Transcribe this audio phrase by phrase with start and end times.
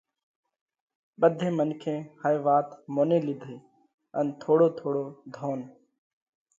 [1.19, 3.57] ٻڌي منکي هائي وات موني لِيڌئِي
[4.19, 5.03] ان ٿوڙو ٿوڙو
[5.35, 5.59] ڌونَ